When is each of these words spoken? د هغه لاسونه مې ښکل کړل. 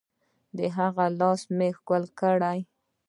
د 0.57 0.59
هغه 0.77 1.05
لاسونه 1.19 1.53
مې 1.57 1.69
ښکل 1.77 2.03
کړل. 2.19 2.59